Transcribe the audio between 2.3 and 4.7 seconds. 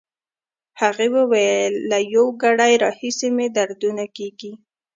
ګړی راهیسې مې دردونه کېږي.